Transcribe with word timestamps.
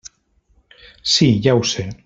Sí, 1.17 1.29
ja 1.47 1.57
ho 1.61 1.65
sé. 1.75 1.91